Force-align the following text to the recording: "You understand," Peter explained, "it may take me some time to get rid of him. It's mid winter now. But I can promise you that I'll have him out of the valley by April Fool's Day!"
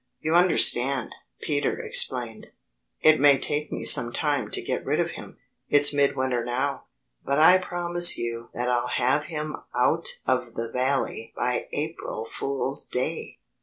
"You 0.19 0.33
understand," 0.33 1.13
Peter 1.43 1.79
explained, 1.79 2.47
"it 3.03 3.19
may 3.19 3.37
take 3.37 3.71
me 3.71 3.85
some 3.85 4.11
time 4.11 4.49
to 4.49 4.59
get 4.59 4.83
rid 4.83 4.99
of 4.99 5.11
him. 5.11 5.37
It's 5.69 5.93
mid 5.93 6.15
winter 6.15 6.43
now. 6.43 6.85
But 7.23 7.37
I 7.37 7.59
can 7.59 7.67
promise 7.67 8.17
you 8.17 8.49
that 8.51 8.67
I'll 8.67 8.87
have 8.87 9.25
him 9.25 9.55
out 9.75 10.17
of 10.25 10.55
the 10.55 10.71
valley 10.71 11.33
by 11.37 11.67
April 11.71 12.25
Fool's 12.25 12.87
Day!" 12.87 13.37